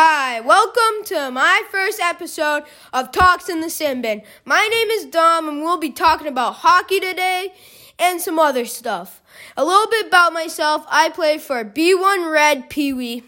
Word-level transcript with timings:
Hi, 0.00 0.38
welcome 0.42 1.04
to 1.06 1.32
my 1.32 1.64
first 1.72 1.98
episode 1.98 2.62
of 2.92 3.10
Talks 3.10 3.48
in 3.48 3.62
the 3.62 3.68
Sin 3.68 4.00
Bin. 4.00 4.22
My 4.44 4.64
name 4.70 4.90
is 4.90 5.06
Dom, 5.06 5.48
and 5.48 5.60
we'll 5.60 5.76
be 5.76 5.90
talking 5.90 6.28
about 6.28 6.54
hockey 6.54 7.00
today 7.00 7.52
and 7.98 8.20
some 8.20 8.38
other 8.38 8.64
stuff. 8.64 9.20
A 9.56 9.64
little 9.64 9.88
bit 9.88 10.06
about 10.06 10.32
myself 10.32 10.86
I 10.88 11.08
play 11.08 11.36
for 11.36 11.64
B1 11.64 12.30
Red 12.30 12.70
Pee 12.70 12.92
Wee, 12.92 13.24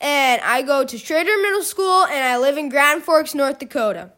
and 0.00 0.40
I 0.40 0.62
go 0.62 0.82
to 0.82 0.96
Schroeder 0.96 1.36
Middle 1.42 1.62
School, 1.62 2.06
and 2.06 2.24
I 2.24 2.38
live 2.38 2.56
in 2.56 2.70
Grand 2.70 3.02
Forks, 3.02 3.34
North 3.34 3.58
Dakota. 3.58 4.10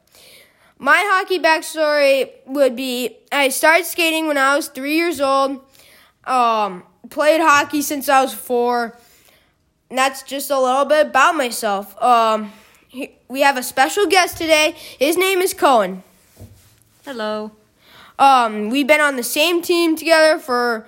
My 0.79 1.03
hockey 1.09 1.41
backstory 1.41 2.31
would 2.47 2.77
be 2.77 3.17
I 3.33 3.49
started 3.49 3.85
skating 3.85 4.29
when 4.29 4.39
I 4.39 4.55
was 4.55 4.69
three 4.69 4.95
years 4.95 5.21
old, 5.21 5.61
um, 6.23 6.85
played 7.11 7.41
hockey 7.41 7.83
since 7.83 8.09
I 8.09 8.23
was 8.23 8.33
four 8.33 8.97
and 9.91 9.99
that's 9.99 10.23
just 10.23 10.51
a 10.51 10.59
little 10.59 10.85
bit 10.85 11.09
about 11.09 11.37
myself. 11.37 12.01
Um, 12.03 12.53
he, 12.89 13.13
we 13.29 13.41
have 13.43 13.57
a 13.57 13.63
special 13.63 14.07
guest 14.07 14.37
today. 14.39 14.75
His 14.99 15.17
name 15.17 15.41
is 15.41 15.55
Cohen. 15.55 16.03
Hello. 17.05 17.53
Um, 18.19 18.71
we've 18.71 18.87
been 18.87 19.01
on 19.01 19.17
the 19.17 19.23
same 19.23 19.63
team 19.63 19.97
together 19.97 20.39
for 20.39 20.87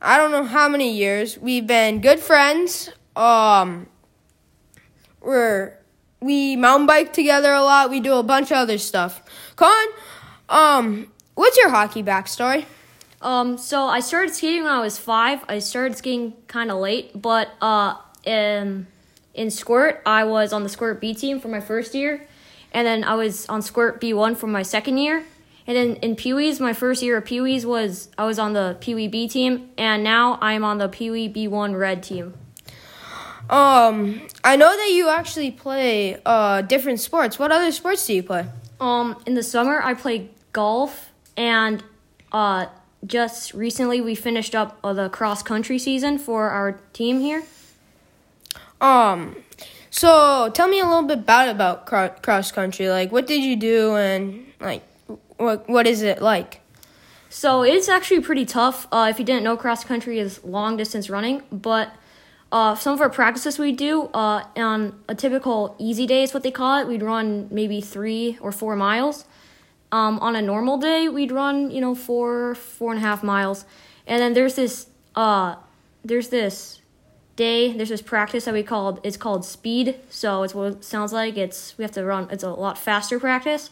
I 0.00 0.16
don't 0.16 0.30
know 0.30 0.44
how 0.44 0.68
many 0.68 0.92
years. 0.92 1.38
We've 1.38 1.66
been 1.66 2.00
good 2.00 2.20
friends. 2.20 2.90
Um, 3.16 3.86
we're 5.20 5.78
we 6.20 6.56
mountain 6.56 6.86
bike 6.86 7.12
together 7.12 7.52
a 7.52 7.62
lot. 7.62 7.90
We 7.90 8.00
do 8.00 8.14
a 8.14 8.22
bunch 8.22 8.50
of 8.50 8.56
other 8.56 8.78
stuff. 8.78 9.22
Cohen, 9.56 9.88
um, 10.48 11.12
what's 11.34 11.56
your 11.56 11.68
hockey 11.68 12.02
backstory? 12.02 12.64
Um, 13.20 13.56
so 13.56 13.84
I 13.86 14.00
started 14.00 14.34
skating 14.34 14.64
when 14.64 14.72
I 14.72 14.80
was 14.80 14.98
five. 14.98 15.44
I 15.48 15.58
started 15.58 15.96
skating 15.96 16.34
kind 16.46 16.70
of 16.70 16.78
late, 16.78 17.10
but 17.20 17.50
uh, 17.60 17.96
in 18.26 18.86
in 19.34 19.50
squirt, 19.50 20.02
I 20.06 20.24
was 20.24 20.52
on 20.52 20.62
the 20.62 20.68
squirt 20.68 21.00
B 21.00 21.14
team 21.14 21.40
for 21.40 21.48
my 21.48 21.60
first 21.60 21.94
year, 21.94 22.26
and 22.72 22.86
then 22.86 23.04
I 23.04 23.14
was 23.14 23.48
on 23.48 23.62
squirt 23.62 24.00
B 24.00 24.12
one 24.12 24.34
for 24.34 24.46
my 24.46 24.62
second 24.62 24.98
year. 24.98 25.24
And 25.66 25.76
then 25.76 25.96
in 25.96 26.14
Pee 26.14 26.34
Wee's, 26.34 26.60
my 26.60 26.74
first 26.74 27.02
year 27.02 27.16
of 27.16 27.24
Pee 27.24 27.40
Wee's 27.40 27.64
was 27.64 28.08
I 28.18 28.26
was 28.26 28.38
on 28.38 28.52
the 28.52 28.76
Pee 28.80 28.94
Wee 28.94 29.08
B 29.08 29.26
team, 29.28 29.70
and 29.78 30.04
now 30.04 30.38
I'm 30.40 30.62
on 30.62 30.78
the 30.78 30.88
Pee 30.88 31.10
Wee 31.10 31.28
B 31.28 31.48
one 31.48 31.74
Red 31.74 32.02
team. 32.02 32.34
Um, 33.50 34.22
I 34.42 34.56
know 34.56 34.74
that 34.74 34.90
you 34.92 35.08
actually 35.08 35.50
play 35.50 36.20
uh 36.24 36.62
different 36.62 37.00
sports. 37.00 37.38
What 37.38 37.50
other 37.52 37.72
sports 37.72 38.06
do 38.06 38.14
you 38.14 38.22
play? 38.22 38.46
Um, 38.80 39.16
in 39.26 39.34
the 39.34 39.42
summer, 39.42 39.82
I 39.82 39.94
play 39.94 40.30
golf, 40.52 41.10
and 41.36 41.82
uh, 42.32 42.66
just 43.06 43.54
recently 43.54 44.00
we 44.00 44.14
finished 44.14 44.54
up 44.54 44.78
uh, 44.84 44.92
the 44.92 45.08
cross 45.08 45.42
country 45.42 45.78
season 45.78 46.18
for 46.18 46.50
our 46.50 46.72
team 46.92 47.20
here. 47.20 47.42
Um, 48.84 49.36
so 49.88 50.50
tell 50.52 50.68
me 50.68 50.78
a 50.78 50.84
little 50.84 51.04
bit 51.04 51.20
about 51.20 51.48
about 51.48 51.86
cross 52.22 52.52
country. 52.52 52.90
Like, 52.90 53.10
what 53.10 53.26
did 53.26 53.42
you 53.42 53.56
do, 53.56 53.96
and 53.96 54.46
like, 54.60 54.82
what 55.38 55.68
what 55.68 55.86
is 55.86 56.02
it 56.02 56.20
like? 56.20 56.60
So 57.30 57.62
it's 57.62 57.88
actually 57.88 58.20
pretty 58.20 58.44
tough. 58.44 58.86
Uh, 58.92 59.08
if 59.10 59.18
you 59.18 59.24
didn't 59.24 59.42
know, 59.42 59.56
cross 59.56 59.84
country 59.84 60.18
is 60.18 60.44
long 60.44 60.76
distance 60.76 61.08
running, 61.08 61.42
but 61.50 61.94
uh, 62.52 62.74
some 62.74 62.92
of 62.92 63.00
our 63.00 63.08
practices 63.08 63.58
we 63.58 63.72
do 63.72 64.10
uh, 64.12 64.44
on 64.54 65.00
a 65.08 65.14
typical 65.14 65.74
easy 65.78 66.06
day 66.06 66.22
is 66.22 66.34
what 66.34 66.42
they 66.42 66.50
call 66.50 66.78
it. 66.78 66.86
We'd 66.86 67.02
run 67.02 67.48
maybe 67.50 67.80
three 67.80 68.38
or 68.40 68.52
four 68.52 68.76
miles. 68.76 69.24
Um, 69.92 70.18
on 70.18 70.36
a 70.36 70.42
normal 70.42 70.76
day, 70.76 71.08
we'd 71.08 71.32
run 71.32 71.70
you 71.70 71.80
know 71.80 71.94
four 71.94 72.54
four 72.54 72.92
and 72.92 72.98
a 72.98 73.06
half 73.06 73.22
miles, 73.22 73.64
and 74.06 74.20
then 74.20 74.34
there's 74.34 74.56
this 74.56 74.88
uh, 75.16 75.56
there's 76.04 76.28
this 76.28 76.82
day 77.36 77.72
there's 77.72 77.88
this 77.88 78.02
practice 78.02 78.44
that 78.44 78.54
we 78.54 78.62
called 78.62 79.00
it's 79.02 79.16
called 79.16 79.44
speed. 79.44 79.96
So 80.10 80.42
it's 80.42 80.54
what 80.54 80.72
it 80.72 80.84
sounds 80.84 81.12
like. 81.12 81.36
It's 81.36 81.76
we 81.78 81.82
have 81.82 81.92
to 81.92 82.04
run 82.04 82.28
it's 82.30 82.44
a 82.44 82.50
lot 82.50 82.78
faster 82.78 83.18
practice. 83.18 83.70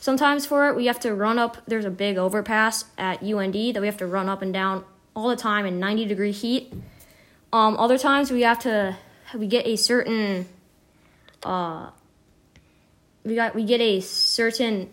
Sometimes 0.00 0.46
for 0.46 0.68
it 0.68 0.76
we 0.76 0.86
have 0.86 1.00
to 1.00 1.14
run 1.14 1.38
up 1.38 1.58
there's 1.66 1.84
a 1.84 1.90
big 1.90 2.18
overpass 2.18 2.84
at 2.98 3.22
UND 3.22 3.54
that 3.74 3.80
we 3.80 3.86
have 3.86 3.96
to 3.98 4.06
run 4.06 4.28
up 4.28 4.42
and 4.42 4.52
down 4.52 4.84
all 5.14 5.28
the 5.28 5.36
time 5.36 5.64
in 5.66 5.78
90 5.78 6.06
degree 6.06 6.32
heat. 6.32 6.72
Um, 7.52 7.76
other 7.76 7.98
times 7.98 8.30
we 8.30 8.42
have 8.42 8.58
to 8.60 8.96
we 9.34 9.46
get 9.46 9.66
a 9.66 9.76
certain 9.76 10.46
uh, 11.44 11.90
we 13.24 13.34
got 13.34 13.54
we 13.54 13.64
get 13.64 13.80
a 13.80 14.00
certain 14.00 14.90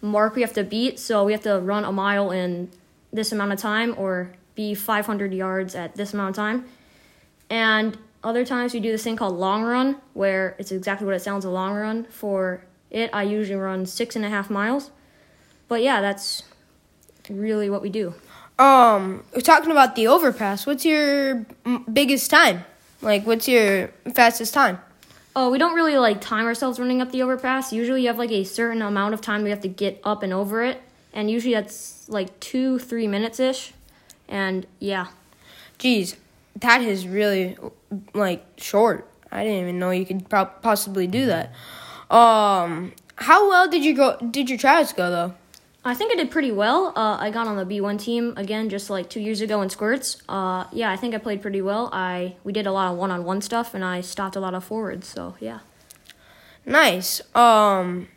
mark 0.00 0.34
we 0.34 0.42
have 0.42 0.52
to 0.52 0.64
beat. 0.64 0.98
So 0.98 1.24
we 1.24 1.32
have 1.32 1.42
to 1.42 1.58
run 1.58 1.84
a 1.84 1.92
mile 1.92 2.30
in 2.30 2.70
this 3.12 3.32
amount 3.32 3.52
of 3.52 3.58
time 3.58 3.94
or 3.96 4.32
be 4.54 4.74
500 4.74 5.32
yards 5.32 5.74
at 5.74 5.94
this 5.94 6.12
amount 6.12 6.30
of 6.30 6.36
time 6.36 6.66
and 7.50 7.96
other 8.22 8.44
times 8.44 8.74
we 8.74 8.80
do 8.80 8.90
this 8.90 9.04
thing 9.04 9.16
called 9.16 9.36
long 9.36 9.62
run, 9.62 9.96
where 10.14 10.56
it's 10.58 10.72
exactly 10.72 11.06
what 11.06 11.14
it 11.14 11.22
sounds 11.22 11.44
a 11.44 11.50
long 11.50 11.74
run. 11.74 12.04
For 12.04 12.64
it, 12.90 13.10
I 13.12 13.22
usually 13.22 13.58
run 13.58 13.86
six 13.86 14.16
and 14.16 14.24
a 14.24 14.28
half 14.28 14.50
miles. 14.50 14.90
But 15.68 15.82
yeah, 15.82 16.00
that's 16.00 16.42
really 17.28 17.70
what 17.70 17.82
we 17.82 17.90
do. 17.90 18.14
Um, 18.58 19.22
we're 19.34 19.40
talking 19.40 19.70
about 19.70 19.94
the 19.94 20.08
overpass. 20.08 20.66
What's 20.66 20.84
your 20.84 21.46
biggest 21.92 22.30
time? 22.30 22.64
Like, 23.00 23.26
what's 23.26 23.46
your 23.46 23.88
fastest 24.14 24.52
time? 24.52 24.80
Oh, 25.36 25.50
we 25.50 25.58
don't 25.58 25.74
really 25.74 25.96
like 25.96 26.20
time 26.20 26.46
ourselves 26.46 26.80
running 26.80 27.00
up 27.00 27.12
the 27.12 27.22
overpass. 27.22 27.72
Usually, 27.72 28.02
you 28.02 28.08
have 28.08 28.18
like 28.18 28.32
a 28.32 28.42
certain 28.42 28.82
amount 28.82 29.14
of 29.14 29.20
time 29.20 29.44
we 29.44 29.50
have 29.50 29.60
to 29.60 29.68
get 29.68 30.00
up 30.02 30.24
and 30.24 30.32
over 30.32 30.64
it, 30.64 30.82
and 31.12 31.30
usually 31.30 31.54
that's 31.54 32.08
like 32.08 32.40
two, 32.40 32.80
three 32.80 33.06
minutes 33.06 33.38
ish. 33.38 33.72
And 34.26 34.66
yeah. 34.80 35.08
Geez, 35.78 36.16
that 36.60 36.82
is 36.82 37.06
really 37.06 37.56
like 38.14 38.44
short. 38.56 39.10
I 39.30 39.44
didn't 39.44 39.60
even 39.60 39.78
know 39.78 39.90
you 39.90 40.06
could 40.06 40.28
pro- 40.28 40.46
possibly 40.46 41.06
do 41.06 41.26
that. 41.26 41.52
Um, 42.10 42.92
how 43.16 43.48
well 43.48 43.68
did 43.68 43.84
you 43.84 43.94
go? 43.94 44.16
Did 44.30 44.48
your 44.48 44.58
tryouts 44.58 44.92
go 44.92 45.10
though? 45.10 45.34
I 45.84 45.94
think 45.94 46.12
I 46.12 46.16
did 46.16 46.30
pretty 46.30 46.50
well. 46.50 46.92
Uh, 46.96 47.16
I 47.18 47.30
got 47.30 47.46
on 47.46 47.56
the 47.56 47.64
B1 47.64 47.98
team 48.00 48.34
again 48.36 48.68
just 48.68 48.90
like 48.90 49.08
two 49.08 49.20
years 49.20 49.40
ago 49.40 49.62
in 49.62 49.70
squirts. 49.70 50.22
Uh, 50.28 50.64
yeah, 50.72 50.90
I 50.90 50.96
think 50.96 51.14
I 51.14 51.18
played 51.18 51.40
pretty 51.40 51.62
well. 51.62 51.88
I 51.92 52.36
we 52.44 52.52
did 52.52 52.66
a 52.66 52.72
lot 52.72 52.92
of 52.92 52.98
one-on-one 52.98 53.40
stuff 53.42 53.74
and 53.74 53.84
I 53.84 54.00
stopped 54.00 54.36
a 54.36 54.40
lot 54.40 54.54
of 54.54 54.64
forwards. 54.64 55.06
So 55.06 55.36
yeah. 55.40 55.60
Nice. 56.66 57.22
Um, 57.34 58.08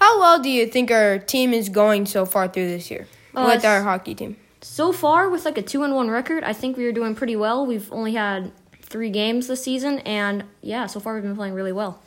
how 0.00 0.18
well 0.20 0.42
do 0.42 0.50
you 0.50 0.66
think 0.66 0.90
our 0.90 1.18
team 1.18 1.54
is 1.54 1.68
going 1.68 2.04
so 2.06 2.26
far 2.26 2.48
through 2.48 2.68
this 2.68 2.90
year 2.90 3.06
uh, 3.34 3.50
with 3.54 3.64
our 3.64 3.82
hockey 3.82 4.14
team? 4.14 4.36
So 4.60 4.92
far 4.92 5.28
with 5.28 5.44
like 5.44 5.58
a 5.58 5.62
two 5.62 5.82
and 5.82 5.94
one 5.94 6.10
record, 6.10 6.44
I 6.44 6.52
think 6.52 6.76
we 6.76 6.84
are 6.86 6.92
doing 6.92 7.14
pretty 7.14 7.36
well. 7.36 7.66
We've 7.66 7.90
only 7.92 8.14
had 8.14 8.52
three 8.82 9.10
games 9.10 9.46
this 9.46 9.62
season, 9.62 10.00
and 10.00 10.44
yeah, 10.62 10.86
so 10.86 11.00
far 11.00 11.14
we've 11.14 11.22
been 11.22 11.36
playing 11.36 11.54
really 11.54 11.72
well. 11.72 12.02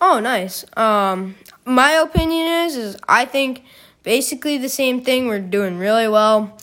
Oh, 0.00 0.20
nice. 0.20 0.64
Um, 0.76 1.36
my 1.64 1.92
opinion 1.92 2.46
is, 2.46 2.76
is 2.76 2.96
I 3.08 3.24
think 3.24 3.62
basically 4.02 4.58
the 4.58 4.68
same 4.68 5.02
thing. 5.02 5.26
We're 5.26 5.40
doing 5.40 5.78
really 5.78 6.08
well, 6.08 6.56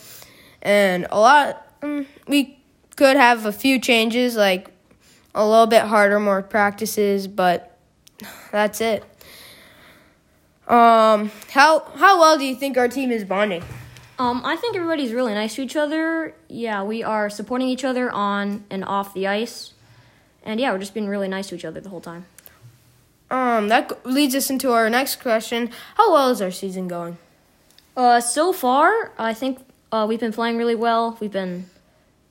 and 0.62 1.06
a 1.10 1.18
lot. 1.18 1.66
Um, 1.82 2.06
we 2.26 2.58
could 2.96 3.16
have 3.16 3.44
a 3.44 3.52
few 3.52 3.78
changes, 3.80 4.36
like 4.36 4.68
a 5.34 5.46
little 5.46 5.66
bit 5.66 5.82
harder, 5.82 6.20
more 6.20 6.42
practices, 6.42 7.26
but 7.26 7.76
that's 8.52 8.80
it. 8.80 9.02
Um, 10.68 11.30
how 11.50 11.80
how 11.96 12.18
well 12.18 12.38
do 12.38 12.44
you 12.44 12.54
think 12.54 12.78
our 12.78 12.88
team 12.88 13.10
is 13.10 13.24
bonding? 13.24 13.62
Um, 14.18 14.42
I 14.44 14.56
think 14.56 14.76
everybody's 14.76 15.12
really 15.12 15.34
nice 15.34 15.56
to 15.56 15.62
each 15.62 15.76
other. 15.76 16.34
Yeah, 16.48 16.82
we 16.84 17.02
are 17.02 17.28
supporting 17.28 17.68
each 17.68 17.84
other 17.84 18.10
on 18.10 18.64
and 18.70 18.84
off 18.84 19.12
the 19.12 19.26
ice. 19.26 19.72
And 20.44 20.60
yeah, 20.60 20.72
we're 20.72 20.78
just 20.78 20.94
being 20.94 21.08
really 21.08 21.28
nice 21.28 21.48
to 21.48 21.56
each 21.56 21.64
other 21.64 21.80
the 21.80 21.88
whole 21.88 22.00
time. 22.00 22.26
Um, 23.30 23.68
that 23.68 24.06
leads 24.06 24.34
us 24.34 24.50
into 24.50 24.72
our 24.72 24.88
next 24.88 25.20
question. 25.20 25.70
How 25.96 26.12
well 26.12 26.30
is 26.30 26.40
our 26.40 26.50
season 26.50 26.86
going? 26.86 27.18
Uh, 27.96 28.20
so 28.20 28.52
far, 28.52 29.12
I 29.18 29.34
think 29.34 29.58
uh, 29.90 30.06
we've 30.08 30.20
been 30.20 30.32
playing 30.32 30.58
really 30.58 30.74
well. 30.74 31.16
We've 31.20 31.32
been 31.32 31.68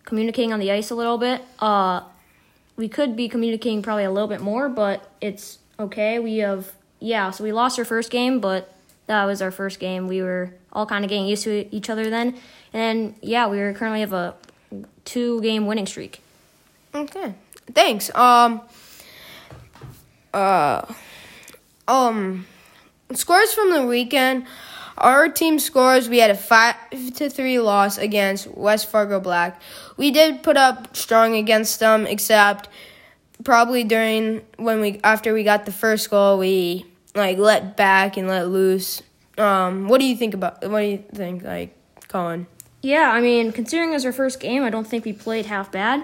communicating 0.05 0.53
on 0.53 0.59
the 0.59 0.71
ice 0.71 0.89
a 0.89 0.95
little 0.95 1.17
bit. 1.17 1.41
Uh, 1.59 2.01
we 2.75 2.88
could 2.88 3.15
be 3.15 3.27
communicating 3.27 3.81
probably 3.81 4.03
a 4.03 4.11
little 4.11 4.27
bit 4.27 4.41
more, 4.41 4.69
but 4.69 5.11
it's 5.21 5.59
okay. 5.79 6.19
We 6.19 6.38
have, 6.38 6.71
yeah, 7.00 7.31
so 7.31 7.44
we 7.44 7.51
lost 7.51 7.77
our 7.80 7.85
first 7.85 8.09
game, 8.09 8.39
but 8.39 8.72
that 9.07 9.25
was 9.25 9.41
our 9.41 9.51
first 9.51 9.79
game. 9.79 10.07
We 10.07 10.21
were 10.21 10.53
all 10.71 10.85
kind 10.85 11.03
of 11.03 11.09
getting 11.09 11.25
used 11.25 11.44
to 11.44 11.73
each 11.75 11.89
other 11.89 12.09
then. 12.09 12.35
And 12.71 12.81
then, 12.81 13.15
yeah, 13.21 13.47
we 13.47 13.59
are 13.59 13.73
currently 13.73 14.00
have 14.00 14.13
a 14.13 14.35
two 15.05 15.41
game 15.41 15.65
winning 15.65 15.85
streak. 15.85 16.21
Okay. 16.95 17.33
Thanks. 17.73 18.13
Um 18.15 18.61
uh 20.33 20.85
um 21.88 22.45
scores 23.13 23.53
from 23.53 23.71
the 23.71 23.85
weekend. 23.85 24.45
Our 24.97 25.27
team 25.27 25.59
scores. 25.59 26.07
We 26.07 26.19
had 26.19 26.29
a 26.29 26.35
five 26.35 26.75
to 27.15 27.29
three 27.29 27.59
loss 27.59 27.97
against 27.97 28.47
West 28.47 28.89
Fargo 28.89 29.19
Black. 29.19 29.59
We 29.97 30.11
did 30.11 30.44
put 30.44 30.56
up 30.56 30.95
strong 30.95 31.35
against 31.35 31.79
them, 31.79 32.06
except 32.06 32.69
probably 33.44 33.83
during 33.83 34.41
when 34.57 34.81
we 34.81 34.99
after 35.03 35.33
we 35.33 35.44
got 35.44 35.65
the 35.65 35.71
first 35.71 36.09
goal, 36.09 36.38
we 36.38 36.85
like 37.15 37.38
let 37.38 37.77
back 37.77 38.18
and 38.18 38.27
let 38.27 38.48
loose. 38.48 39.01
Um, 39.38 39.88
what 39.88 40.00
do 40.00 40.06
you 40.06 40.15
think 40.15 40.33
about? 40.33 40.68
What 40.69 40.81
do 40.81 40.86
you 40.86 41.04
think, 41.13 41.44
like 41.44 41.75
Colin? 42.07 42.48
Yeah, 42.81 43.12
I 43.12 43.21
mean, 43.21 43.51
considering 43.51 43.92
it 43.92 43.94
was 43.94 44.06
our 44.06 44.12
first 44.12 44.39
game, 44.39 44.63
I 44.63 44.69
don't 44.69 44.86
think 44.86 45.06
we 45.06 45.13
played 45.13 45.45
half 45.45 45.71
bad. 45.71 46.04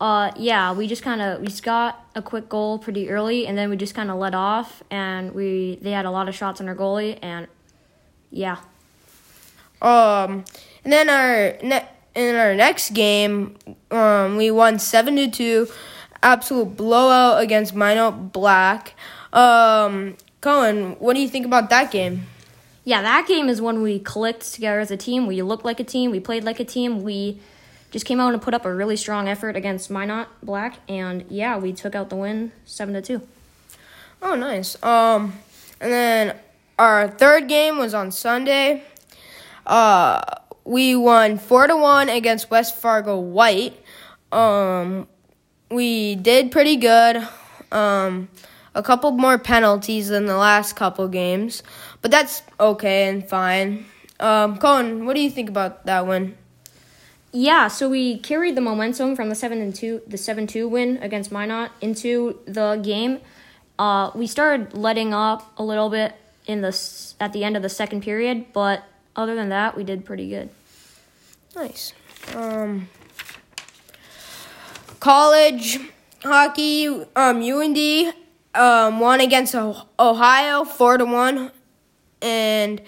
Uh, 0.00 0.30
yeah, 0.36 0.72
we 0.72 0.86
just 0.86 1.02
kind 1.02 1.20
of 1.20 1.40
we 1.40 1.46
just 1.46 1.64
got 1.64 2.06
a 2.14 2.22
quick 2.22 2.48
goal 2.48 2.78
pretty 2.78 3.10
early, 3.10 3.46
and 3.46 3.58
then 3.58 3.70
we 3.70 3.76
just 3.76 3.94
kind 3.94 4.10
of 4.10 4.18
let 4.18 4.34
off, 4.34 4.82
and 4.90 5.34
we 5.34 5.78
they 5.82 5.90
had 5.90 6.04
a 6.04 6.10
lot 6.10 6.28
of 6.28 6.34
shots 6.34 6.60
on 6.60 6.68
our 6.68 6.74
goalie, 6.74 7.18
and 7.20 7.48
yeah. 8.30 8.58
Um, 9.80 10.44
and 10.84 10.92
then 10.92 11.08
our 11.08 11.56
ne- 11.62 11.88
in 12.14 12.34
our 12.34 12.54
next 12.54 12.90
game, 12.90 13.56
um, 13.90 14.36
we 14.36 14.50
won 14.50 14.78
seven 14.78 15.16
to 15.16 15.30
two, 15.30 15.68
absolute 16.22 16.76
blowout 16.76 17.42
against 17.42 17.74
Minot 17.74 18.32
Black. 18.32 18.94
Um, 19.32 20.16
Cohen, 20.40 20.96
what 20.98 21.14
do 21.14 21.20
you 21.20 21.28
think 21.28 21.46
about 21.46 21.70
that 21.70 21.90
game? 21.90 22.26
Yeah, 22.84 23.02
that 23.02 23.26
game 23.26 23.48
is 23.48 23.60
when 23.60 23.82
we 23.82 23.98
clicked 23.98 24.52
together 24.54 24.80
as 24.80 24.90
a 24.90 24.96
team. 24.96 25.26
We 25.26 25.42
looked 25.42 25.64
like 25.64 25.80
a 25.80 25.84
team. 25.84 26.10
We 26.10 26.20
played 26.20 26.44
like 26.44 26.60
a 26.60 26.64
team. 26.64 27.02
We 27.02 27.40
just 27.90 28.06
came 28.06 28.20
out 28.20 28.32
and 28.32 28.40
put 28.40 28.54
up 28.54 28.64
a 28.64 28.74
really 28.74 28.96
strong 28.96 29.28
effort 29.28 29.56
against 29.56 29.90
Minot 29.90 30.28
Black, 30.42 30.78
and 30.88 31.24
yeah, 31.28 31.58
we 31.58 31.72
took 31.72 31.94
out 31.94 32.10
the 32.10 32.16
win 32.16 32.52
seven 32.64 32.94
to 32.94 33.02
two. 33.02 33.26
Oh, 34.20 34.34
nice. 34.34 34.80
Um, 34.82 35.34
and 35.80 35.92
then 35.92 36.36
our 36.78 37.08
third 37.08 37.48
game 37.48 37.78
was 37.78 37.94
on 37.94 38.10
Sunday. 38.10 38.82
Uh, 39.66 40.22
we 40.64 40.94
won 40.96 41.38
four 41.38 41.66
to 41.66 41.76
one 41.76 42.08
against 42.08 42.50
West 42.50 42.76
Fargo 42.76 43.18
White. 43.18 43.74
Um, 44.32 45.08
we 45.70 46.14
did 46.14 46.50
pretty 46.50 46.76
good. 46.76 47.26
Um, 47.72 48.28
a 48.78 48.82
couple 48.82 49.10
more 49.10 49.38
penalties 49.38 50.08
than 50.08 50.26
the 50.26 50.36
last 50.36 50.76
couple 50.76 51.08
games, 51.08 51.64
but 52.00 52.12
that's 52.12 52.42
okay 52.60 53.08
and 53.08 53.28
fine. 53.28 53.84
Um, 54.20 54.56
Cohen, 54.58 55.04
what 55.04 55.16
do 55.16 55.20
you 55.20 55.30
think 55.30 55.48
about 55.48 55.84
that 55.86 56.06
win? 56.06 56.38
Yeah, 57.32 57.66
so 57.66 57.90
we 57.90 58.18
carried 58.18 58.54
the 58.54 58.60
momentum 58.60 59.16
from 59.16 59.28
the 59.30 59.34
seven 59.34 59.60
and 59.60 59.74
two, 59.74 60.00
the 60.06 60.16
seven 60.16 60.46
two 60.46 60.68
win 60.68 60.98
against 60.98 61.32
Minot 61.32 61.72
into 61.80 62.38
the 62.46 62.80
game. 62.82 63.18
Uh, 63.80 64.12
we 64.14 64.28
started 64.28 64.74
letting 64.74 65.12
up 65.12 65.52
a 65.58 65.64
little 65.64 65.90
bit 65.90 66.14
in 66.46 66.60
the 66.62 67.14
at 67.20 67.32
the 67.32 67.42
end 67.42 67.56
of 67.56 67.62
the 67.62 67.68
second 67.68 68.02
period, 68.02 68.46
but 68.52 68.84
other 69.16 69.34
than 69.34 69.48
that, 69.48 69.76
we 69.76 69.82
did 69.82 70.04
pretty 70.04 70.30
good. 70.30 70.50
Nice. 71.56 71.92
Um, 72.34 72.88
college 75.00 75.80
hockey, 76.22 76.86
um, 77.16 77.42
UND 77.42 78.14
um, 78.58 79.00
won 79.00 79.20
against 79.20 79.54
Ohio 79.54 80.64
four 80.64 80.98
to 80.98 81.04
one, 81.04 81.50
and 82.20 82.80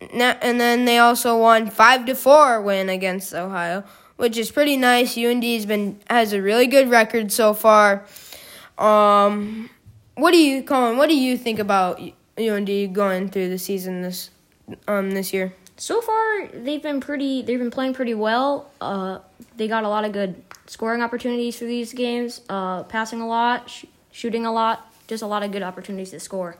and 0.00 0.60
then 0.60 0.84
they 0.84 0.98
also 0.98 1.38
won 1.38 1.70
five 1.70 2.04
to 2.06 2.14
four 2.14 2.60
win 2.60 2.88
against 2.88 3.32
Ohio, 3.34 3.84
which 4.16 4.36
is 4.36 4.50
pretty 4.50 4.76
nice. 4.76 5.16
UND's 5.16 5.66
been 5.66 6.00
has 6.10 6.32
a 6.32 6.42
really 6.42 6.66
good 6.66 6.90
record 6.90 7.32
so 7.32 7.54
far. 7.54 8.04
Um, 8.76 9.70
what 10.14 10.32
do 10.32 10.38
you, 10.38 10.62
Colin? 10.62 10.96
What 10.96 11.08
do 11.08 11.16
you 11.16 11.36
think 11.36 11.58
about 11.58 12.00
UND 12.38 12.94
going 12.94 13.28
through 13.28 13.48
the 13.48 13.58
season 13.58 14.02
this 14.02 14.30
um 14.86 15.12
this 15.12 15.32
year? 15.32 15.52
So 15.76 16.00
far, 16.00 16.48
they've 16.48 16.82
been 16.82 17.00
pretty. 17.00 17.42
They've 17.42 17.58
been 17.58 17.70
playing 17.70 17.94
pretty 17.94 18.14
well. 18.14 18.70
Uh, 18.80 19.20
they 19.56 19.68
got 19.68 19.84
a 19.84 19.88
lot 19.88 20.04
of 20.04 20.12
good 20.12 20.42
scoring 20.66 21.02
opportunities 21.02 21.56
for 21.56 21.64
these 21.64 21.92
games. 21.92 22.40
Uh, 22.48 22.82
passing 22.82 23.20
a 23.20 23.26
lot, 23.28 23.70
sh- 23.70 23.84
shooting 24.10 24.44
a 24.44 24.52
lot, 24.52 24.87
just 25.08 25.22
a 25.22 25.26
lot 25.26 25.42
of 25.42 25.50
good 25.50 25.62
opportunities 25.62 26.10
to 26.10 26.20
score. 26.20 26.56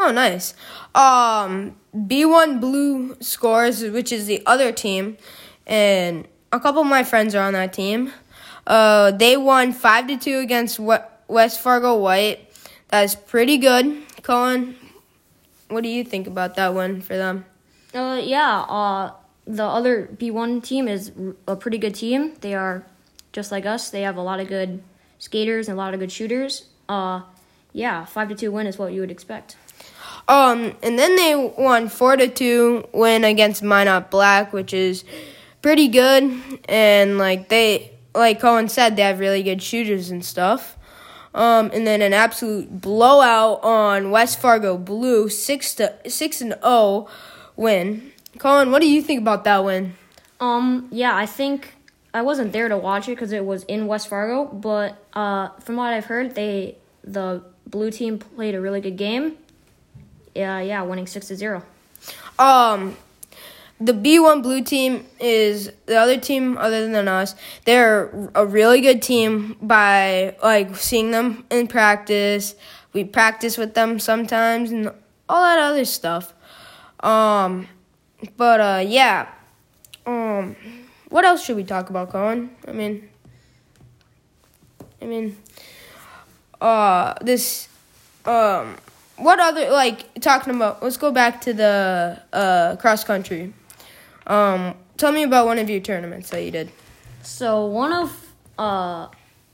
Oh, 0.00 0.10
nice. 0.10 0.54
Um, 0.94 1.76
B1 1.94 2.60
Blue 2.60 3.16
scores, 3.20 3.82
which 3.84 4.12
is 4.12 4.26
the 4.26 4.42
other 4.46 4.72
team, 4.72 5.16
and 5.66 6.26
a 6.52 6.58
couple 6.58 6.82
of 6.82 6.88
my 6.88 7.04
friends 7.04 7.34
are 7.34 7.46
on 7.46 7.52
that 7.52 7.72
team. 7.72 8.12
Uh, 8.66 9.10
they 9.12 9.36
won 9.36 9.72
five 9.72 10.06
to 10.08 10.16
two 10.16 10.38
against 10.38 10.78
West 10.78 11.60
Fargo 11.60 11.96
White. 11.96 12.50
That's 12.88 13.14
pretty 13.14 13.58
good. 13.58 14.02
Colin, 14.22 14.76
what 15.68 15.82
do 15.82 15.88
you 15.88 16.04
think 16.04 16.26
about 16.26 16.56
that 16.56 16.74
one 16.74 17.00
for 17.00 17.16
them? 17.16 17.44
Uh, 17.94 18.20
yeah. 18.22 18.60
Uh, 18.60 19.12
the 19.46 19.64
other 19.64 20.06
B1 20.06 20.62
team 20.62 20.86
is 20.86 21.12
a 21.46 21.56
pretty 21.56 21.78
good 21.78 21.94
team. 21.94 22.34
They 22.40 22.54
are 22.54 22.84
just 23.32 23.50
like 23.50 23.66
us. 23.66 23.90
They 23.90 24.02
have 24.02 24.16
a 24.16 24.22
lot 24.22 24.40
of 24.40 24.48
good 24.48 24.82
skaters 25.18 25.68
and 25.68 25.76
a 25.76 25.78
lot 25.78 25.94
of 25.94 26.00
good 26.00 26.12
shooters. 26.12 26.66
Uh, 26.88 27.22
yeah, 27.72 28.04
five 28.04 28.28
to 28.28 28.34
two 28.34 28.52
win 28.52 28.66
is 28.66 28.78
what 28.78 28.92
you 28.92 29.00
would 29.00 29.10
expect. 29.10 29.56
Um, 30.26 30.76
and 30.82 30.98
then 30.98 31.16
they 31.16 31.34
won 31.56 31.88
four 31.88 32.16
to 32.16 32.28
two 32.28 32.86
win 32.92 33.24
against 33.24 33.62
Minot 33.62 34.10
Black, 34.10 34.52
which 34.52 34.74
is 34.74 35.04
pretty 35.62 35.88
good. 35.88 36.40
And 36.68 37.18
like 37.18 37.48
they, 37.48 37.92
like 38.14 38.40
Cohen 38.40 38.68
said, 38.68 38.96
they 38.96 39.02
have 39.02 39.20
really 39.20 39.42
good 39.42 39.62
shooters 39.62 40.10
and 40.10 40.24
stuff. 40.24 40.76
Um, 41.34 41.70
and 41.72 41.86
then 41.86 42.02
an 42.02 42.14
absolute 42.14 42.80
blowout 42.80 43.62
on 43.62 44.10
West 44.10 44.40
Fargo 44.40 44.76
Blue, 44.76 45.28
six 45.28 45.74
to 45.76 45.94
six 46.08 46.40
and 46.40 46.50
zero 46.52 46.60
oh 46.62 47.10
win. 47.56 48.12
Colin, 48.38 48.70
what 48.70 48.80
do 48.80 48.88
you 48.88 49.02
think 49.02 49.20
about 49.20 49.44
that 49.44 49.64
win? 49.64 49.94
Um, 50.40 50.88
yeah, 50.90 51.16
I 51.16 51.26
think 51.26 51.74
I 52.12 52.22
wasn't 52.22 52.52
there 52.52 52.68
to 52.68 52.76
watch 52.76 53.08
it 53.08 53.12
because 53.12 53.32
it 53.32 53.44
was 53.44 53.64
in 53.64 53.86
West 53.86 54.08
Fargo, 54.08 54.46
but 54.46 54.96
uh, 55.12 55.50
from 55.60 55.76
what 55.76 55.92
I've 55.92 56.06
heard, 56.06 56.34
they 56.34 56.78
the 57.04 57.42
blue 57.70 57.90
team 57.90 58.18
played 58.18 58.54
a 58.54 58.60
really 58.60 58.80
good 58.80 58.96
game. 58.96 59.36
Yeah, 60.34 60.60
yeah, 60.60 60.82
winning 60.82 61.06
six 61.06 61.28
to 61.28 61.36
zero. 61.36 61.62
Um, 62.38 62.96
the 63.80 63.92
B1 63.92 64.42
blue 64.42 64.62
team 64.62 65.06
is 65.20 65.70
the 65.86 65.96
other 65.96 66.18
team 66.18 66.58
other 66.58 66.88
than 66.88 67.08
us. 67.08 67.34
They're 67.64 68.30
a 68.34 68.44
really 68.44 68.80
good 68.80 69.02
team 69.02 69.56
by 69.62 70.36
like 70.42 70.76
seeing 70.76 71.10
them 71.10 71.44
in 71.50 71.68
practice. 71.68 72.54
We 72.92 73.04
practice 73.04 73.56
with 73.56 73.74
them 73.74 73.98
sometimes 73.98 74.70
and 74.70 74.90
all 75.28 75.42
that 75.42 75.58
other 75.58 75.84
stuff. 75.84 76.34
Um, 77.00 77.68
but 78.36 78.60
uh, 78.60 78.84
yeah. 78.86 79.28
Um, 80.06 80.56
what 81.08 81.24
else 81.24 81.44
should 81.44 81.56
we 81.56 81.64
talk 81.64 81.90
about, 81.90 82.10
Colin? 82.10 82.50
I 82.66 82.72
mean, 82.72 83.08
I 85.00 85.04
mean, 85.04 85.36
uh, 86.60 87.14
this, 87.22 87.68
um, 88.24 88.76
what 89.18 89.40
other 89.40 89.70
like 89.70 90.20
talking 90.20 90.54
about? 90.54 90.82
Let's 90.82 90.96
go 90.96 91.10
back 91.10 91.40
to 91.42 91.52
the 91.52 92.22
uh 92.32 92.76
cross 92.76 93.04
country. 93.04 93.52
Um, 94.26 94.74
tell 94.96 95.12
me 95.12 95.22
about 95.22 95.46
one 95.46 95.58
of 95.58 95.68
your 95.68 95.80
tournaments 95.80 96.30
that 96.30 96.42
you 96.44 96.50
did. 96.50 96.70
So 97.22 97.66
one 97.66 97.92
of 97.92 98.32
uh 98.58 99.08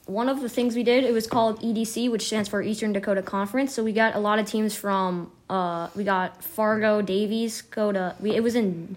one 0.06 0.28
of 0.28 0.42
the 0.42 0.50
things 0.50 0.76
we 0.76 0.82
did 0.82 1.04
it 1.04 1.12
was 1.12 1.26
called 1.26 1.60
EDC, 1.62 2.10
which 2.10 2.26
stands 2.26 2.48
for 2.48 2.62
Eastern 2.62 2.92
Dakota 2.92 3.22
Conference. 3.22 3.74
So 3.74 3.82
we 3.82 3.92
got 3.92 4.14
a 4.14 4.18
lot 4.18 4.38
of 4.38 4.46
teams 4.46 4.74
from 4.74 5.32
uh 5.48 5.88
we 5.94 6.04
got 6.04 6.44
Fargo, 6.44 7.00
Davies, 7.00 7.62
Dakota. 7.62 8.16
we 8.20 8.32
it 8.36 8.42
was 8.42 8.54
in 8.54 8.96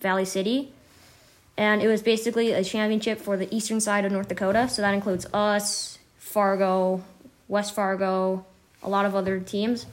Valley 0.00 0.24
City. 0.24 0.72
And 1.56 1.82
it 1.82 1.88
was 1.88 2.00
basically 2.00 2.52
a 2.52 2.64
championship 2.64 3.20
for 3.20 3.36
the 3.36 3.54
eastern 3.54 3.80
side 3.80 4.06
of 4.06 4.12
North 4.12 4.28
Dakota. 4.28 4.66
So 4.70 4.80
that 4.80 4.94
includes 4.94 5.26
us, 5.34 5.98
Fargo, 6.16 7.02
West 7.50 7.74
Fargo, 7.74 8.46
a 8.82 8.88
lot 8.88 9.04
of 9.04 9.14
other 9.14 9.40
teams. 9.40 9.84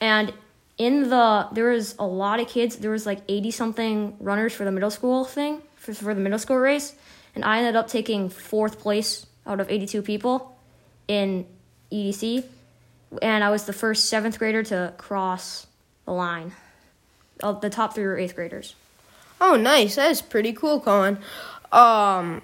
And 0.00 0.32
in 0.78 1.10
the 1.10 1.46
there 1.52 1.70
was 1.70 1.94
a 1.98 2.06
lot 2.06 2.40
of 2.40 2.48
kids. 2.48 2.76
There 2.76 2.90
was 2.90 3.06
like 3.06 3.20
80 3.28 3.50
something 3.52 4.16
runners 4.18 4.52
for 4.52 4.64
the 4.64 4.72
middle 4.72 4.90
school 4.90 5.24
thing 5.24 5.60
for, 5.76 5.94
for 5.94 6.14
the 6.14 6.20
middle 6.20 6.38
school 6.38 6.56
race, 6.56 6.94
and 7.34 7.44
I 7.44 7.58
ended 7.58 7.76
up 7.76 7.86
taking 7.86 8.28
fourth 8.28 8.80
place 8.80 9.26
out 9.46 9.60
of 9.60 9.70
82 9.70 10.02
people 10.02 10.56
in 11.06 11.46
EDC, 11.92 12.44
and 13.22 13.44
I 13.44 13.50
was 13.50 13.66
the 13.66 13.72
first 13.72 14.06
seventh 14.06 14.38
grader 14.38 14.62
to 14.64 14.94
cross 14.96 15.66
the 16.06 16.12
line. 16.12 16.52
The 17.38 17.70
top 17.70 17.94
three 17.94 18.04
were 18.04 18.18
eighth 18.18 18.34
graders. 18.34 18.74
Oh, 19.40 19.56
nice! 19.56 19.96
That 19.96 20.10
is 20.10 20.22
pretty 20.22 20.54
cool, 20.54 20.80
Colin. 20.80 21.18
Um, 21.70 22.40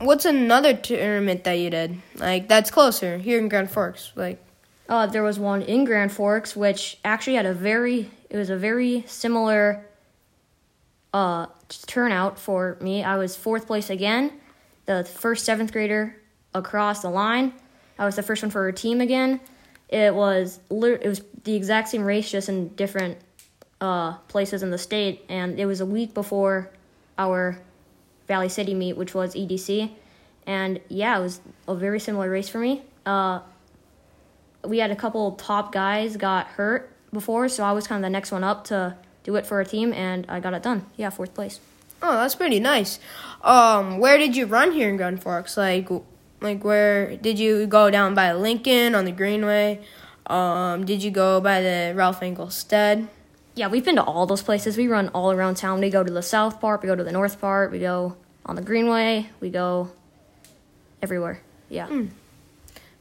what's 0.00 0.24
another 0.24 0.74
tournament 0.74 1.44
that 1.44 1.54
you 1.54 1.70
did? 1.70 2.00
Like 2.16 2.48
that's 2.48 2.70
closer 2.70 3.18
here 3.18 3.38
in 3.38 3.48
Grand 3.48 3.70
Forks, 3.70 4.12
like. 4.16 4.42
Uh, 4.88 5.06
there 5.06 5.22
was 5.22 5.38
one 5.38 5.62
in 5.62 5.84
Grand 5.84 6.12
Forks, 6.12 6.54
which 6.54 6.98
actually 7.04 7.36
had 7.36 7.46
a 7.46 7.54
very, 7.54 8.10
it 8.28 8.36
was 8.36 8.50
a 8.50 8.56
very 8.56 9.04
similar 9.06 9.86
uh, 11.14 11.46
turnout 11.86 12.38
for 12.38 12.76
me. 12.80 13.02
I 13.02 13.16
was 13.16 13.36
fourth 13.36 13.66
place 13.66 13.88
again, 13.88 14.32
the 14.86 15.04
first 15.04 15.46
seventh 15.46 15.72
grader 15.72 16.16
across 16.52 17.00
the 17.00 17.10
line. 17.10 17.54
I 17.98 18.04
was 18.04 18.16
the 18.16 18.22
first 18.22 18.42
one 18.42 18.50
for 18.50 18.62
our 18.62 18.72
team 18.72 19.00
again. 19.00 19.40
It 19.88 20.14
was 20.14 20.58
it 20.70 21.06
was 21.06 21.22
the 21.44 21.54
exact 21.54 21.88
same 21.88 22.02
race, 22.02 22.30
just 22.30 22.48
in 22.48 22.68
different 22.74 23.18
uh, 23.80 24.14
places 24.28 24.62
in 24.62 24.70
the 24.70 24.78
state, 24.78 25.24
and 25.28 25.58
it 25.58 25.66
was 25.66 25.80
a 25.80 25.86
week 25.86 26.14
before 26.14 26.70
our 27.18 27.58
Valley 28.28 28.48
City 28.48 28.74
meet, 28.74 28.96
which 28.96 29.14
was 29.14 29.34
EDC. 29.34 29.90
And 30.46 30.80
yeah, 30.88 31.18
it 31.18 31.22
was 31.22 31.40
a 31.68 31.74
very 31.74 32.00
similar 32.00 32.28
race 32.30 32.48
for 32.48 32.58
me. 32.58 32.82
Uh, 33.06 33.40
we 34.64 34.78
had 34.78 34.90
a 34.90 34.96
couple 34.96 35.32
top 35.32 35.72
guys 35.72 36.16
got 36.16 36.46
hurt 36.46 36.90
before, 37.12 37.48
so 37.48 37.64
I 37.64 37.72
was 37.72 37.86
kind 37.86 38.04
of 38.04 38.06
the 38.08 38.10
next 38.10 38.32
one 38.32 38.44
up 38.44 38.64
to 38.64 38.96
do 39.24 39.36
it 39.36 39.46
for 39.46 39.60
a 39.60 39.64
team, 39.64 39.92
and 39.92 40.26
I 40.28 40.40
got 40.40 40.54
it 40.54 40.62
done. 40.62 40.86
Yeah, 40.96 41.10
fourth 41.10 41.34
place. 41.34 41.60
Oh, 42.00 42.12
that's 42.12 42.34
pretty 42.34 42.58
nice. 42.58 42.98
Um, 43.42 43.98
where 43.98 44.18
did 44.18 44.36
you 44.36 44.46
run 44.46 44.72
here 44.72 44.88
in 44.88 44.96
Grand 44.96 45.22
Forks? 45.22 45.56
Like, 45.56 45.88
like 46.40 46.64
where 46.64 47.16
did 47.16 47.38
you 47.38 47.66
go 47.66 47.90
down 47.90 48.14
by 48.14 48.32
Lincoln 48.32 48.94
on 48.94 49.04
the 49.04 49.12
Greenway? 49.12 49.80
Um, 50.26 50.84
did 50.84 51.02
you 51.02 51.10
go 51.10 51.40
by 51.40 51.60
the 51.60 51.92
Ralph 51.94 52.20
Engelstad? 52.20 53.08
Yeah, 53.54 53.68
we've 53.68 53.84
been 53.84 53.96
to 53.96 54.02
all 54.02 54.26
those 54.26 54.42
places. 54.42 54.76
We 54.76 54.88
run 54.88 55.08
all 55.08 55.30
around 55.30 55.56
town. 55.56 55.80
We 55.80 55.90
go 55.90 56.02
to 56.02 56.12
the 56.12 56.22
south 56.22 56.60
part, 56.60 56.82
we 56.82 56.86
go 56.86 56.96
to 56.96 57.04
the 57.04 57.12
north 57.12 57.40
part, 57.40 57.70
we 57.70 57.80
go 57.80 58.16
on 58.46 58.56
the 58.56 58.62
Greenway, 58.62 59.28
we 59.40 59.50
go 59.50 59.90
everywhere. 61.02 61.40
Yeah. 61.68 61.88
Mm. 61.88 62.10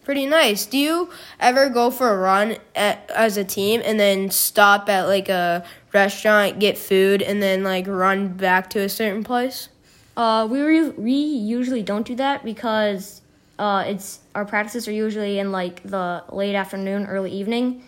Pretty 0.03 0.25
nice. 0.25 0.65
Do 0.65 0.77
you 0.77 1.09
ever 1.39 1.69
go 1.69 1.91
for 1.91 2.09
a 2.09 2.17
run 2.17 2.57
at, 2.75 3.09
as 3.11 3.37
a 3.37 3.43
team 3.43 3.81
and 3.85 3.99
then 3.99 4.31
stop 4.31 4.89
at 4.89 5.03
like 5.03 5.29
a 5.29 5.63
restaurant, 5.93 6.59
get 6.59 6.77
food, 6.77 7.21
and 7.21 7.41
then 7.41 7.63
like 7.63 7.87
run 7.87 8.29
back 8.29 8.69
to 8.71 8.79
a 8.79 8.89
certain 8.89 9.23
place? 9.23 9.69
Uh, 10.17 10.47
we 10.49 10.59
re- 10.61 10.89
we 10.89 11.13
usually 11.13 11.83
don't 11.83 12.05
do 12.05 12.15
that 12.15 12.43
because 12.43 13.21
uh, 13.59 13.83
it's 13.85 14.19
our 14.33 14.43
practices 14.43 14.87
are 14.87 14.91
usually 14.91 15.37
in 15.37 15.51
like 15.51 15.83
the 15.83 16.23
late 16.31 16.55
afternoon, 16.55 17.05
early 17.05 17.31
evening, 17.31 17.83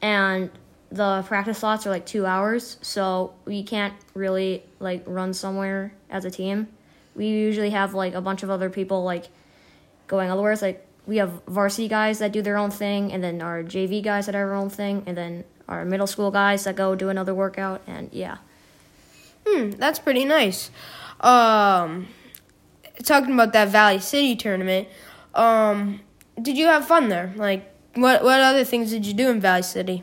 and 0.00 0.50
the 0.90 1.22
practice 1.26 1.58
slots 1.58 1.86
are 1.86 1.90
like 1.90 2.06
two 2.06 2.24
hours, 2.24 2.78
so 2.80 3.34
we 3.44 3.62
can't 3.62 3.94
really 4.14 4.62
like 4.80 5.02
run 5.06 5.34
somewhere 5.34 5.92
as 6.08 6.24
a 6.24 6.30
team. 6.30 6.68
We 7.14 7.26
usually 7.26 7.70
have 7.70 7.94
like 7.94 8.14
a 8.14 8.20
bunch 8.20 8.42
of 8.42 8.50
other 8.50 8.70
people 8.70 9.04
like 9.04 9.26
going 10.06 10.30
otherwhere. 10.30 10.56
Like 10.60 10.86
we 11.06 11.18
have 11.18 11.42
varsity 11.46 11.88
guys 11.88 12.18
that 12.20 12.32
do 12.32 12.42
their 12.42 12.56
own 12.56 12.70
thing, 12.70 13.12
and 13.12 13.22
then 13.22 13.42
our 13.42 13.62
JV 13.62 14.02
guys 14.02 14.26
that 14.26 14.34
have 14.34 14.46
their 14.46 14.54
own 14.54 14.70
thing, 14.70 15.02
and 15.06 15.16
then 15.16 15.44
our 15.68 15.84
middle 15.84 16.06
school 16.06 16.30
guys 16.30 16.64
that 16.64 16.76
go 16.76 16.94
do 16.94 17.10
another 17.10 17.34
workout, 17.34 17.82
and 17.86 18.08
yeah. 18.12 18.38
Hmm, 19.46 19.70
that's 19.70 19.98
pretty 19.98 20.24
nice. 20.24 20.70
Um, 21.20 22.08
talking 23.04 23.34
about 23.34 23.52
that 23.52 23.68
Valley 23.68 23.98
City 23.98 24.36
tournament, 24.36 24.88
um, 25.34 26.00
did 26.40 26.56
you 26.56 26.66
have 26.66 26.86
fun 26.86 27.08
there? 27.08 27.32
Like, 27.36 27.70
what 27.94 28.22
what 28.22 28.40
other 28.40 28.64
things 28.64 28.90
did 28.90 29.04
you 29.04 29.12
do 29.12 29.28
in 29.28 29.40
Valley 29.40 29.62
City? 29.62 30.02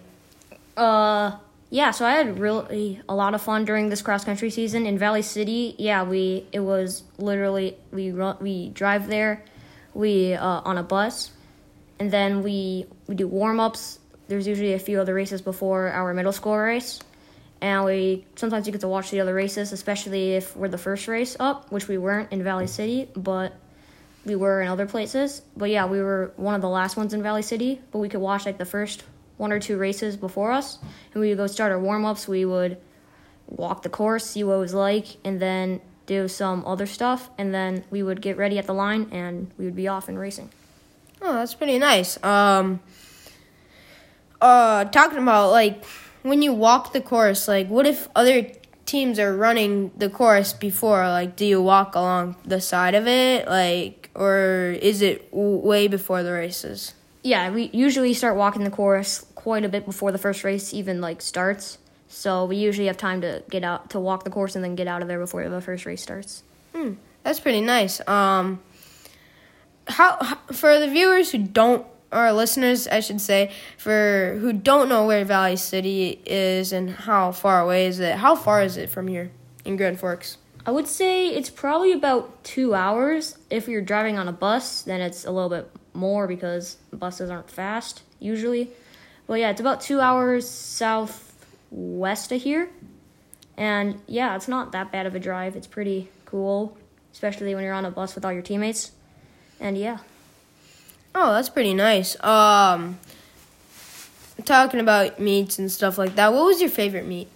Uh, 0.78 1.38
yeah, 1.70 1.92
so 1.92 2.06
I 2.06 2.14
had 2.14 2.40
really 2.40 3.02
a 3.10 3.16
lot 3.16 3.34
of 3.34 3.42
fun 3.42 3.66
during 3.66 3.90
this 3.90 4.02
cross 4.02 4.24
country 4.24 4.50
season 4.50 4.86
in 4.86 4.98
Valley 4.98 5.22
City. 5.22 5.76
Yeah, 5.78 6.04
we 6.04 6.46
it 6.52 6.60
was 6.60 7.04
literally 7.18 7.78
we 7.92 8.12
run, 8.12 8.38
we 8.40 8.70
drive 8.70 9.08
there, 9.08 9.44
we 9.94 10.34
uh, 10.34 10.62
on 10.64 10.78
a 10.78 10.84
bus, 10.84 11.32
and 12.00 12.12
then 12.12 12.44
we 12.44 12.86
we 13.08 13.16
do 13.16 13.28
warm 13.28 13.60
ups. 13.60 14.00
There's 14.28 14.48
usually 14.48 14.74
a 14.74 14.80
few 14.80 15.00
other 15.00 15.14
races 15.14 15.42
before 15.42 15.90
our 15.90 16.14
middle 16.14 16.32
school 16.32 16.58
race, 16.58 17.00
and 17.62 17.84
we 17.86 18.26
sometimes 18.36 18.68
you 18.68 18.72
get 18.72 18.82
to 18.82 18.88
watch 18.88 19.12
the 19.12 19.22
other 19.22 19.34
races, 19.34 19.72
especially 19.72 20.34
if 20.36 20.56
we're 20.56 20.68
the 20.68 20.78
first 20.78 21.08
race 21.08 21.36
up, 21.40 21.72
which 21.72 21.88
we 21.88 21.98
weren't 21.98 22.32
in 22.32 22.44
Valley 22.44 22.68
City, 22.68 23.10
but 23.16 23.54
we 24.26 24.36
were 24.36 24.62
in 24.62 24.68
other 24.68 24.86
places. 24.86 25.42
But 25.58 25.70
yeah, 25.70 25.86
we 25.88 26.02
were 26.02 26.32
one 26.36 26.56
of 26.56 26.62
the 26.62 26.70
last 26.70 26.96
ones 26.98 27.14
in 27.14 27.24
Valley 27.24 27.44
City, 27.44 27.82
but 27.92 28.00
we 28.00 28.10
could 28.10 28.22
watch 28.22 28.46
like 28.46 28.58
the 28.58 28.66
first 28.66 29.04
one 29.38 29.52
or 29.52 29.60
two 29.60 29.78
races 29.78 30.18
before 30.18 30.52
us, 30.52 30.80
and 31.14 31.22
we 31.22 31.30
would 31.30 31.38
go 31.38 31.48
start 31.48 31.72
our 31.72 31.80
warm 31.80 32.06
ups. 32.06 32.28
We 32.28 32.46
would 32.46 32.78
walk 33.48 33.84
the 33.84 33.90
course, 33.90 34.26
see 34.26 34.44
what 34.44 34.54
it 34.54 34.60
was 34.60 34.74
like, 34.74 35.18
and 35.24 35.40
then 35.40 35.82
do 36.06 36.28
some 36.28 36.66
other 36.66 36.86
stuff, 36.86 37.30
and 37.38 37.54
then 37.54 37.84
we 37.90 38.04
would 38.04 38.22
get 38.22 38.38
ready 38.38 38.58
at 38.58 38.66
the 38.66 38.74
line, 38.74 39.08
and 39.12 39.52
we 39.58 39.66
would 39.66 39.76
be 39.76 39.88
off 39.88 40.08
and 40.08 40.20
racing. 40.20 40.50
Oh, 41.22 41.34
that's 41.34 41.54
pretty 41.54 41.80
nice. 41.80 42.22
Um, 42.24 42.80
uh, 44.42 44.86
talking 44.86 45.20
about 45.20 45.50
like 45.52 45.84
when 46.22 46.42
you 46.42 46.54
walk 46.54 46.94
the 46.94 47.02
course, 47.02 47.48
like 47.48 47.68
what 47.68 47.86
if 47.88 48.08
other 48.16 48.52
teams 48.86 49.20
are 49.20 49.36
running 49.36 49.92
the 49.98 50.10
course 50.10 50.54
before? 50.54 51.08
Like, 51.08 51.36
do 51.36 51.46
you 51.46 51.62
walk 51.62 51.96
along 51.96 52.36
the 52.46 52.62
side 52.62 52.96
of 52.96 53.08
it, 53.08 53.48
like, 53.48 54.10
or 54.14 54.76
is 54.82 55.02
it 55.02 55.28
way 55.32 55.88
before 55.88 56.24
the 56.24 56.32
races? 56.32 56.94
Yeah, 57.26 57.50
we 57.50 57.72
usually 57.74 58.14
start 58.14 58.38
walking 58.38 58.64
the 58.64 58.70
course 58.70 59.26
quite 59.34 59.66
a 59.66 59.70
bit 59.70 59.84
before 59.84 60.12
the 60.12 60.20
first 60.20 60.44
race 60.44 60.76
even 60.76 61.02
like 61.02 61.24
starts. 61.24 61.80
So 62.08 62.46
we 62.46 62.58
usually 62.58 62.86
have 62.86 62.98
time 62.98 63.22
to 63.22 63.44
get 63.50 63.64
out 63.64 63.90
to 63.90 64.00
walk 64.00 64.24
the 64.24 64.30
course 64.30 64.56
and 64.56 64.64
then 64.64 64.76
get 64.76 64.88
out 64.88 65.02
of 65.02 65.08
there 65.08 65.18
before 65.18 65.50
the 65.50 65.60
first 65.60 65.88
race 65.88 66.04
starts. 66.04 66.44
Hmm, 66.72 66.94
that's 67.24 67.40
pretty 67.40 67.62
nice. 67.62 68.00
Um, 68.08 68.62
how, 69.88 70.24
how 70.24 70.36
for 70.52 70.80
the 70.80 70.88
viewers 70.88 71.32
who 71.32 71.40
don't 71.40 71.88
or 72.12 72.32
listeners, 72.32 72.88
I 72.88 73.00
should 73.00 73.20
say, 73.20 73.52
for 73.76 74.38
who 74.40 74.54
don't 74.54 74.88
know 74.88 75.08
where 75.08 75.26
Valley 75.26 75.56
City 75.56 76.22
is 76.28 76.72
and 76.72 76.92
how 76.92 77.32
far 77.32 77.60
away 77.60 77.88
is 77.88 78.00
it? 78.00 78.18
How 78.18 78.36
far 78.36 78.62
is 78.62 78.78
it 78.78 78.88
from 78.92 79.08
here 79.08 79.32
in 79.66 79.78
Grand 79.78 80.00
Forks? 80.00 80.38
I 80.64 80.70
would 80.70 80.88
say 80.88 81.30
it's 81.30 81.50
probably 81.50 81.92
about 81.92 82.44
two 82.44 82.76
hours. 82.76 83.40
If 83.50 83.68
you're 83.68 83.82
driving 83.82 84.20
on 84.20 84.28
a 84.28 84.32
bus, 84.32 84.84
then 84.84 85.02
it's 85.02 85.26
a 85.26 85.32
little 85.32 85.50
bit 85.50 85.72
more 85.96 86.28
because 86.28 86.78
buses 86.92 87.30
aren't 87.30 87.50
fast 87.50 88.02
usually. 88.20 88.70
But 89.28 89.40
yeah, 89.40 89.52
it's 89.52 89.62
about 89.62 89.82
two 89.82 90.00
hours 90.00 90.48
southwest 90.48 92.32
of 92.32 92.42
here. 92.42 92.70
And 93.58 94.02
yeah, 94.08 94.36
it's 94.36 94.48
not 94.48 94.72
that 94.74 94.92
bad 94.92 95.06
of 95.06 95.16
a 95.16 95.20
drive. 95.20 95.56
It's 95.56 95.68
pretty 95.68 96.10
cool, 96.26 96.78
especially 97.14 97.56
when 97.56 97.64
you're 97.64 97.74
on 97.74 97.86
a 97.86 97.92
bus 97.92 98.16
with 98.16 98.26
all 98.26 98.34
your 98.34 98.42
teammates. 98.42 98.92
And 99.60 99.78
yeah. 99.78 100.00
Oh, 101.14 101.34
that's 101.34 101.50
pretty 101.50 101.74
nice. 101.74 102.22
Um, 102.22 103.00
talking 104.44 104.82
about 104.82 105.20
meets 105.20 105.58
and 105.58 105.72
stuff 105.72 105.98
like 105.98 106.16
that. 106.16 106.34
What 106.34 106.46
was 106.46 106.60
your 106.60 106.70
favorite 106.70 107.08
meet? 107.08 107.30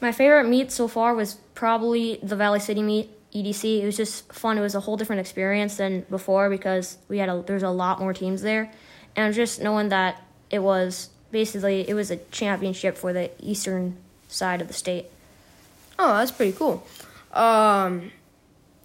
My 0.00 0.12
favorite 0.12 0.48
meet 0.48 0.70
so 0.70 0.86
far 0.86 1.14
was 1.14 1.34
probably 1.54 2.20
the 2.22 2.36
Valley 2.36 2.60
City 2.60 2.82
meet. 2.82 3.10
EDC. 3.34 3.82
It 3.82 3.84
was 3.84 3.96
just 3.96 4.32
fun. 4.32 4.58
It 4.58 4.60
was 4.60 4.74
a 4.74 4.80
whole 4.80 4.96
different 4.96 5.20
experience 5.20 5.76
than 5.76 6.02
before 6.10 6.48
because 6.48 6.98
we 7.08 7.18
had 7.18 7.28
a 7.28 7.42
there's 7.46 7.62
a 7.62 7.70
lot 7.70 8.00
more 8.00 8.12
teams 8.12 8.42
there, 8.42 8.72
and 9.16 9.34
just 9.34 9.60
knowing 9.60 9.90
that 9.90 10.22
it 10.50 10.60
was 10.60 11.10
basically 11.30 11.88
it 11.88 11.94
was 11.94 12.10
a 12.10 12.16
championship 12.30 12.96
for 12.96 13.12
the 13.12 13.30
eastern 13.40 13.96
side 14.28 14.60
of 14.60 14.68
the 14.68 14.74
state. 14.74 15.06
Oh, 15.98 16.16
that's 16.16 16.30
pretty 16.30 16.52
cool. 16.52 16.86
Um, 17.32 18.12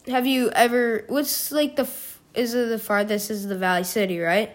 have 0.07 0.25
you 0.25 0.49
ever? 0.51 1.05
What's 1.07 1.51
like 1.51 1.75
the 1.75 1.87
is 2.33 2.53
it 2.53 2.69
the 2.69 2.79
farthest 2.79 3.29
is 3.31 3.47
the 3.47 3.57
Valley 3.57 3.83
City, 3.83 4.19
right? 4.19 4.51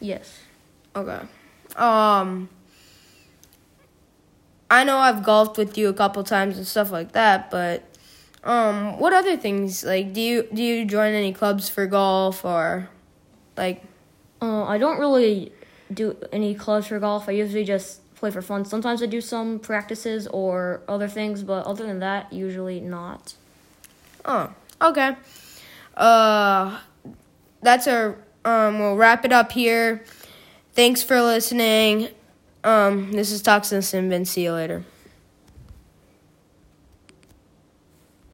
Yes. 0.00 0.40
Okay. 0.94 1.20
Um. 1.76 2.48
I 4.72 4.84
know 4.84 4.98
I've 4.98 5.24
golfed 5.24 5.58
with 5.58 5.76
you 5.76 5.88
a 5.88 5.92
couple 5.92 6.22
times 6.22 6.56
and 6.56 6.64
stuff 6.64 6.92
like 6.92 7.10
that, 7.12 7.50
but 7.50 7.82
um, 8.44 8.98
what 8.98 9.12
other 9.12 9.36
things 9.36 9.84
like 9.84 10.12
do 10.12 10.20
you 10.20 10.48
do 10.52 10.62
you 10.62 10.84
join 10.84 11.12
any 11.12 11.32
clubs 11.32 11.68
for 11.68 11.86
golf 11.86 12.44
or 12.44 12.88
like? 13.56 13.82
Uh, 14.40 14.64
I 14.64 14.78
don't 14.78 14.98
really 14.98 15.52
do 15.92 16.16
any 16.32 16.54
clubs 16.54 16.86
for 16.86 16.98
golf. 16.98 17.28
I 17.28 17.32
usually 17.32 17.64
just 17.64 18.00
play 18.14 18.30
for 18.30 18.40
fun. 18.40 18.64
Sometimes 18.64 19.02
I 19.02 19.06
do 19.06 19.20
some 19.20 19.58
practices 19.58 20.26
or 20.28 20.80
other 20.88 21.08
things, 21.08 21.42
but 21.42 21.66
other 21.66 21.86
than 21.86 21.98
that, 21.98 22.32
usually 22.32 22.80
not. 22.80 23.34
Oh, 24.24 24.54
okay. 24.80 25.16
Uh, 25.96 26.78
that's 27.62 27.86
our 27.86 28.16
um. 28.46 28.78
We'll 28.78 28.96
wrap 28.96 29.26
it 29.26 29.32
up 29.32 29.52
here. 29.52 30.02
Thanks 30.72 31.02
for 31.02 31.20
listening. 31.20 32.08
Um, 32.64 33.12
this 33.12 33.30
is 33.30 33.42
Talks 33.42 33.72
in 33.72 33.82
Sin 33.82 34.08
Bin. 34.08 34.24
See 34.24 34.44
you 34.44 34.52
later. 34.52 34.84